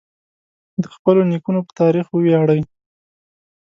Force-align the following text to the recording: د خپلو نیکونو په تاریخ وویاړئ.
د 0.81 0.83
خپلو 0.95 1.21
نیکونو 1.31 1.59
په 1.67 1.71
تاریخ 1.81 2.05
وویاړئ. 2.11 2.61